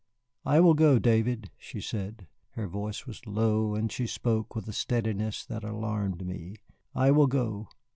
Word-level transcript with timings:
"I 0.47 0.61
will 0.61 0.73
go, 0.73 0.97
David," 0.97 1.51
she 1.59 1.79
said. 1.79 2.25
Her 2.53 2.67
voice 2.67 3.05
was 3.05 3.23
low 3.27 3.75
and 3.75 3.91
she 3.91 4.07
spoke 4.07 4.55
with 4.55 4.67
a 4.67 4.73
steadiness 4.73 5.45
that 5.45 5.63
alarmed 5.63 6.25
me. 6.25 6.55
"I 6.95 7.11
will 7.11 7.27
go." 7.27 7.69